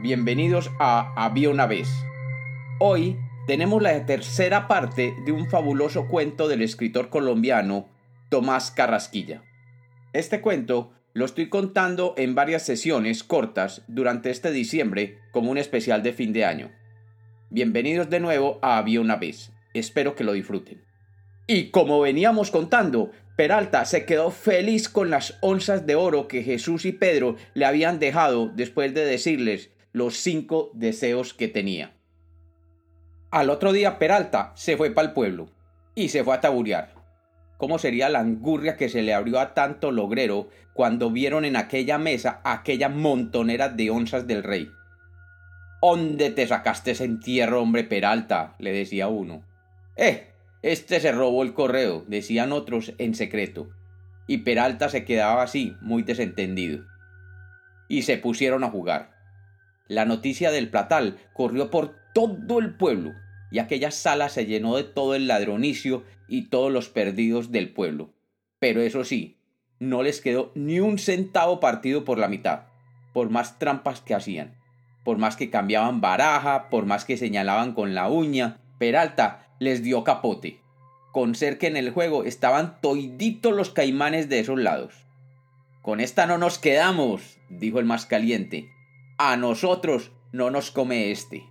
[0.00, 1.88] bienvenidos a Había una vez.
[2.78, 7.88] Hoy tenemos la tercera parte de un fabuloso cuento del escritor colombiano
[8.28, 9.42] Tomás Carrasquilla.
[10.12, 16.04] Este cuento lo estoy contando en varias sesiones cortas durante este diciembre como un especial
[16.04, 16.70] de fin de año.
[17.50, 19.50] Bienvenidos de nuevo a Había una vez.
[19.74, 20.84] Espero que lo disfruten.
[21.48, 26.84] Y como veníamos contando, Peralta se quedó feliz con las onzas de oro que Jesús
[26.84, 31.92] y Pedro le habían dejado después de decirles los cinco deseos que tenía.
[33.30, 35.50] Al otro día Peralta se fue para el pueblo
[35.94, 36.94] y se fue a taburear.
[37.58, 41.98] ¿Cómo sería la angurria que se le abrió a tanto logrero cuando vieron en aquella
[41.98, 44.70] mesa aquella montonera de onzas del rey?
[45.82, 48.54] ¿Dónde te sacaste ese entierro, hombre Peralta?
[48.60, 49.42] le decía uno.
[49.96, 50.28] Eh,
[50.62, 53.68] este se robó el correo, decían otros en secreto.
[54.28, 56.84] Y Peralta se quedaba así, muy desentendido.
[57.88, 59.17] Y se pusieron a jugar.
[59.88, 63.14] La noticia del platal corrió por todo el pueblo,
[63.50, 68.12] y aquella sala se llenó de todo el ladronicio y todos los perdidos del pueblo.
[68.58, 69.38] Pero eso sí,
[69.78, 72.66] no les quedó ni un centavo partido por la mitad,
[73.14, 74.58] por más trampas que hacían,
[75.04, 80.04] por más que cambiaban baraja, por más que señalaban con la uña, Peralta les dio
[80.04, 80.60] capote,
[81.12, 84.94] con ser que en el juego estaban toiditos los caimanes de esos lados.
[85.82, 88.68] Con esta no nos quedamos, dijo el más caliente,
[89.18, 91.44] a nosotros no nos come este.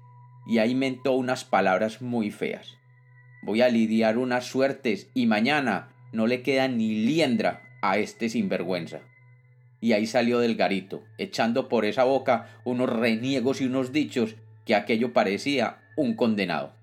[0.47, 2.77] Y ahí mentó unas palabras muy feas.
[3.43, 9.01] Voy a lidiar unas suertes y mañana no le queda ni liendra a este sinvergüenza.
[9.81, 14.73] Y ahí salió del garito, echando por esa boca unos reniegos y unos dichos que
[14.73, 16.73] aquello parecía un condenado.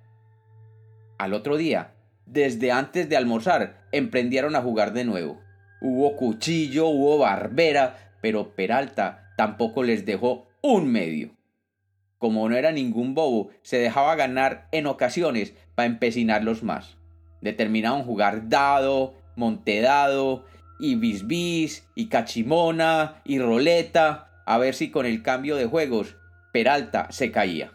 [1.16, 1.94] Al otro día,
[2.26, 5.40] desde antes de almorzar, emprendieron a jugar de nuevo.
[5.80, 11.36] Hubo cuchillo, hubo barbera, pero Peralta tampoco les dejó un medio.
[12.16, 16.96] Como no era ningún bobo, se dejaba ganar en ocasiones para empecinarlos más.
[17.42, 20.46] Determinaban jugar dado, montedado,
[20.80, 26.16] y bisbis, y cachimona, y roleta, a ver si con el cambio de juegos
[26.50, 27.72] Peralta se caía.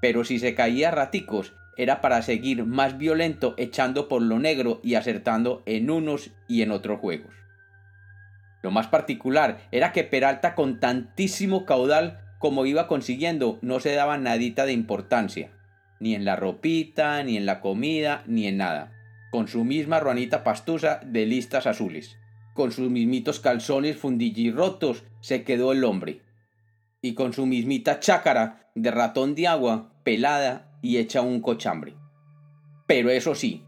[0.00, 4.94] Pero si se caía raticos, era para seguir más violento echando por lo negro y
[4.94, 7.34] acertando en unos y en otros juegos.
[8.62, 14.18] Lo más particular era que Peralta con tantísimo caudal como iba consiguiendo no se daba
[14.18, 15.50] nadita de importancia,
[16.00, 18.92] ni en la ropita, ni en la comida, ni en nada,
[19.30, 22.16] con su misma ruanita pastusa de listas azules,
[22.54, 26.22] con sus mismitos calzones fundillirrotos se quedó el hombre,
[27.02, 31.94] y con su mismita chácara de ratón de agua pelada y hecha un cochambre.
[32.86, 33.64] Pero eso sí,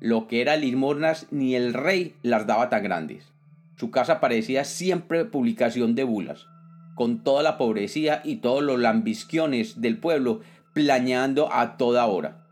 [0.00, 3.32] lo que era limosnas ni el rey las daba tan grandes.
[3.78, 6.48] Su casa parecía siempre publicación de bulas,
[6.96, 10.40] con toda la pobrecía y todos los lambisquiones del pueblo
[10.72, 12.44] planeando a toda hora.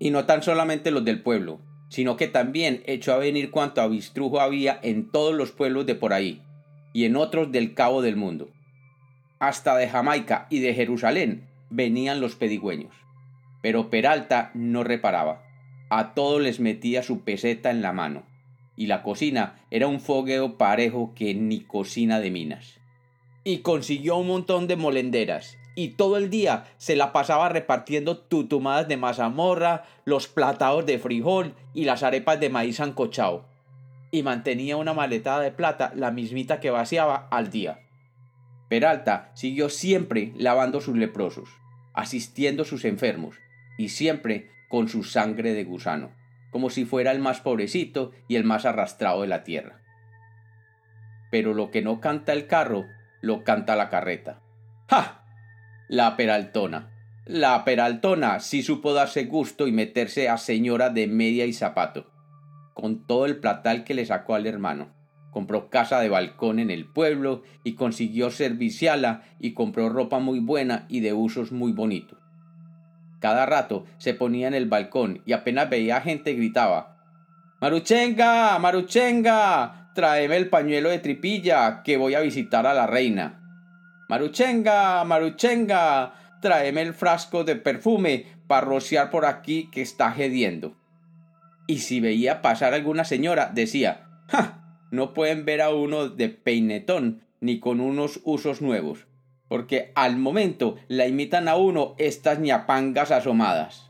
[0.00, 4.40] Y no tan solamente los del pueblo, sino que también echó a venir cuanto avistrujo
[4.40, 6.42] había en todos los pueblos de por ahí,
[6.92, 8.48] y en otros del cabo del mundo.
[9.38, 12.92] Hasta de Jamaica y de Jerusalén venían los pedigüeños.
[13.62, 15.44] Pero Peralta no reparaba.
[15.90, 18.33] A todos les metía su peseta en la mano
[18.76, 22.80] y la cocina era un fogueo parejo que ni cocina de minas.
[23.44, 28.88] Y consiguió un montón de molenderas, y todo el día se la pasaba repartiendo tutumadas
[28.88, 33.44] de mazamorra, los platados de frijol y las arepas de maíz ancochao.
[34.10, 37.80] Y mantenía una maletada de plata, la mismita que vaciaba al día.
[38.68, 41.48] Peralta siguió siempre lavando sus leprosos,
[41.92, 43.36] asistiendo sus enfermos,
[43.76, 46.23] y siempre con su sangre de gusano
[46.54, 49.80] como si fuera el más pobrecito y el más arrastrado de la tierra.
[51.32, 52.86] Pero lo que no canta el carro,
[53.20, 54.40] lo canta la carreta.
[54.88, 55.24] ¡Ja!
[55.88, 56.92] La peraltona.
[57.26, 62.12] La peraltona sí supo darse gusto y meterse a señora de media y zapato,
[62.72, 64.94] con todo el platal que le sacó al hermano.
[65.32, 70.86] Compró casa de balcón en el pueblo y consiguió serviciala y compró ropa muy buena
[70.88, 72.23] y de usos muy bonitos.
[73.24, 76.98] Cada rato se ponía en el balcón y apenas veía gente gritaba
[77.58, 83.40] Maruchenga, Maruchenga, tráeme el pañuelo de tripilla que voy a visitar a la reina.
[84.10, 90.76] Maruchenga, Maruchenga, tráeme el frasco de perfume para rociar por aquí que está gediendo.
[91.66, 94.76] Y si veía pasar alguna señora, decía, ¡Ja!
[94.90, 99.06] No pueden ver a uno de peinetón ni con unos usos nuevos
[99.54, 103.88] porque al momento la imitan a uno estas ñapangas asomadas.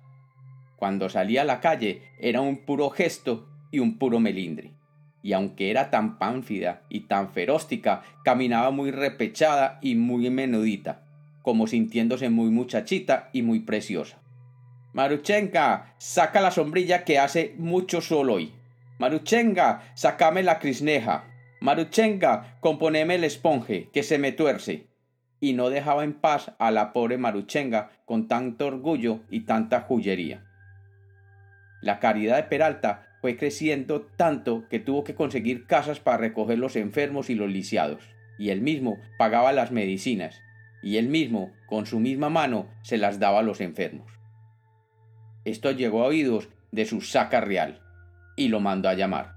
[0.76, 4.74] Cuando salía a la calle era un puro gesto y un puro melindre.
[5.22, 11.06] Y aunque era tan pánfida y tan feróstica, caminaba muy repechada y muy menudita.
[11.40, 14.20] como sintiéndose muy muchachita y muy preciosa.
[14.92, 18.52] Maruchenga, saca la sombrilla que hace mucho sol hoy.
[18.98, 21.24] Maruchenga, sacame la crisneja.
[21.62, 24.92] Maruchenga, componeme el esponje, que se me tuerce.
[25.44, 30.42] Y no dejaba en paz a la pobre Maruchenga con tanto orgullo y tanta jullería.
[31.82, 36.76] La caridad de Peralta fue creciendo tanto que tuvo que conseguir casas para recoger los
[36.76, 38.02] enfermos y los lisiados,
[38.38, 40.40] y él mismo pagaba las medicinas,
[40.82, 44.10] y él mismo, con su misma mano, se las daba a los enfermos.
[45.44, 47.82] Esto llegó a oídos de su saca real,
[48.34, 49.34] y lo mandó a llamar.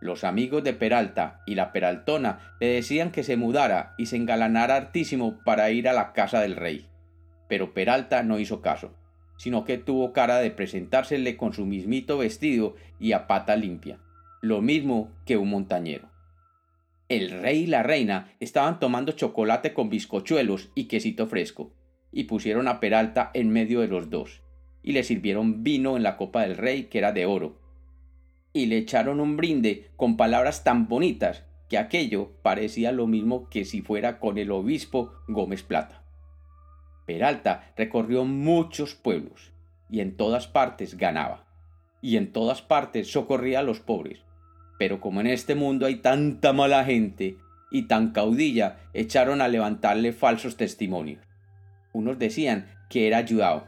[0.00, 4.76] Los amigos de Peralta y la Peraltona le decían que se mudara y se engalanara
[4.76, 6.88] hartísimo para ir a la casa del rey.
[7.48, 8.94] Pero Peralta no hizo caso
[9.40, 13.98] sino que tuvo cara de presentársele con su mismito vestido y a pata limpia,
[14.42, 16.10] lo mismo que un montañero.
[17.08, 21.72] El rey y la reina estaban tomando chocolate con bizcochuelos y quesito fresco,
[22.12, 24.42] y pusieron a Peralta en medio de los dos,
[24.82, 27.59] y le sirvieron vino en la copa del rey que era de oro,
[28.52, 33.64] y le echaron un brinde con palabras tan bonitas que aquello parecía lo mismo que
[33.64, 36.02] si fuera con el obispo Gómez Plata.
[37.06, 39.52] Peralta recorrió muchos pueblos
[39.88, 41.46] y en todas partes ganaba,
[42.02, 44.20] y en todas partes socorría a los pobres.
[44.78, 47.36] Pero como en este mundo hay tanta mala gente
[47.70, 51.22] y tan caudilla, echaron a levantarle falsos testimonios.
[51.92, 53.66] Unos decían que era ayudado,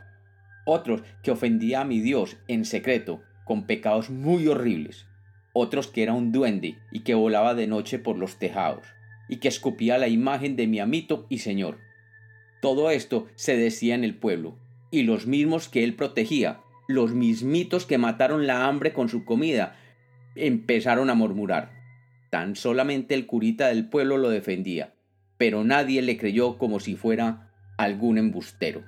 [0.65, 5.07] otros que ofendía a mi Dios en secreto, con pecados muy horribles,
[5.53, 8.87] otros que era un duende y que volaba de noche por los tejados,
[9.29, 11.79] y que escupía la imagen de mi amito y señor,
[12.63, 14.57] todo esto se decía en el pueblo,
[14.93, 19.75] y los mismos que él protegía, los mismitos que mataron la hambre con su comida,
[20.37, 21.73] empezaron a murmurar.
[22.31, 24.95] Tan solamente el curita del pueblo lo defendía,
[25.39, 28.85] pero nadie le creyó como si fuera algún embustero.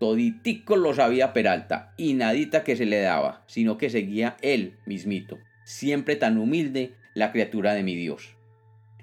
[0.00, 5.36] Toditico lo sabía Peralta, y nadita que se le daba, sino que seguía él mismito,
[5.64, 8.34] siempre tan humilde, la criatura de mi Dios.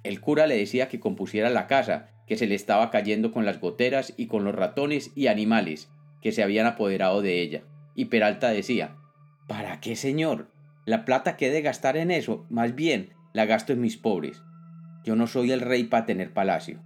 [0.01, 3.61] El cura le decía que compusiera la casa, que se le estaba cayendo con las
[3.61, 7.61] goteras y con los ratones y animales que se habían apoderado de ella.
[7.93, 8.95] Y Peralta decía
[9.47, 10.51] ¿Para qué, señor?
[10.85, 14.41] La plata que he de gastar en eso, más bien la gasto en mis pobres.
[15.03, 16.81] Yo no soy el rey para tener palacio.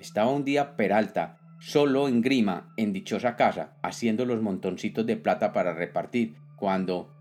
[0.00, 5.52] Estaba un día Peralta, solo en grima, en dichosa casa, haciendo los montoncitos de plata
[5.52, 7.12] para repartir, cuando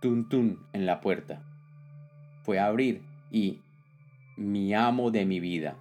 [0.00, 1.42] tun tun en la puerta.
[2.42, 3.60] Fue a abrir y
[4.36, 5.76] mi amo de mi vida,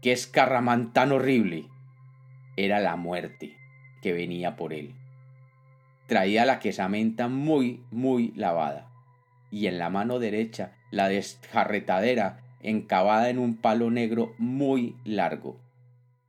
[0.00, 1.66] qué escarramán tan horrible.
[2.56, 3.56] Era la muerte
[4.02, 4.94] que venía por él.
[6.06, 8.90] Traía la quesamenta muy, muy lavada,
[9.50, 15.58] y en la mano derecha la desjarretadera encavada en un palo negro muy largo,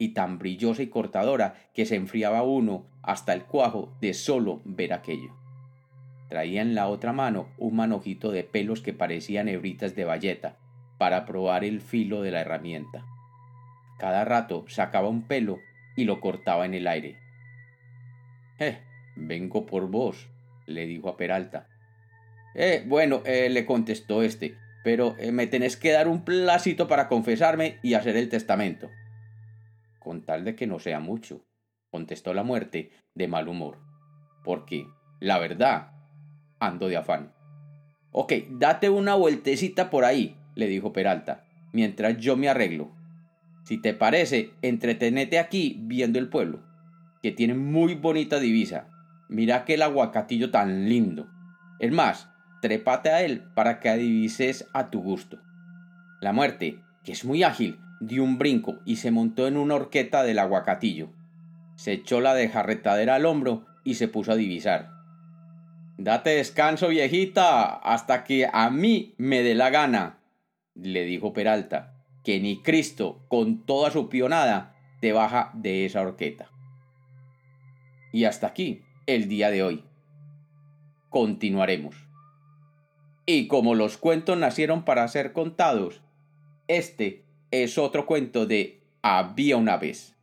[0.06, 4.94] y tan brillosa y cortadora que se enfriaba uno hasta el cuajo de solo ver
[4.94, 5.36] aquello.
[6.30, 10.57] Traía en la otra mano un manojito de pelos que parecían hebritas de bayeta,
[11.00, 13.04] para probar el filo de la herramienta.
[13.98, 15.57] Cada rato sacaba un pelo
[15.98, 17.18] y lo cortaba en el aire.
[18.60, 18.78] Eh,
[19.16, 20.30] vengo por vos,
[20.68, 21.68] le dijo a Peralta.
[22.54, 27.07] Eh, bueno, eh, le contestó este, pero eh, me tenés que dar un placito para
[27.07, 28.92] confesarme y hacer el testamento.
[30.06, 31.47] Con tal de que no sea mucho,
[31.90, 33.80] contestó la muerte de mal humor.
[34.44, 34.85] Porque,
[35.19, 35.94] la verdad,
[36.59, 37.33] ando de afán.
[38.12, 41.44] Ok, date una vueltecita por ahí, le dijo Peralta,
[41.74, 42.92] mientras yo me arreglo.
[43.64, 46.62] Si te parece, entretenete aquí viendo el pueblo,
[47.24, 48.88] que tiene muy bonita divisa.
[49.28, 51.28] Mira aquel aguacatillo tan lindo.
[51.80, 52.30] Es más,
[52.62, 55.40] trépate a él para que adivises a tu gusto.
[56.21, 60.23] La muerte, que es muy ágil, dio un brinco y se montó en una horqueta
[60.23, 61.09] del aguacatillo.
[61.75, 64.90] Se echó la de jarretadera al hombro y se puso a divisar.
[65.97, 70.19] Date descanso, viejita, hasta que a mí me dé la gana,
[70.73, 76.49] le dijo Peralta que ni Cristo, con toda su pionada, te baja de esa horqueta.
[78.11, 79.83] Y hasta aquí el día de hoy.
[81.09, 81.95] Continuaremos.
[83.28, 86.02] Y como los cuentos nacieron para ser contados,
[86.68, 87.24] este
[87.64, 90.15] es otro cuento de Había una vez.